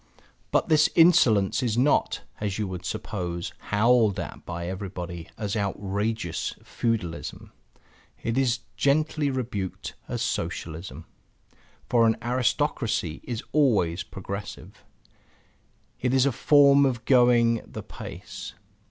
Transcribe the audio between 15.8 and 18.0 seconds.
it is a form of going the